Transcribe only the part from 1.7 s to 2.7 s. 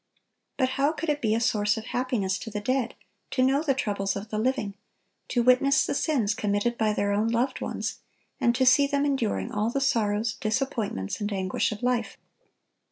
of happiness to the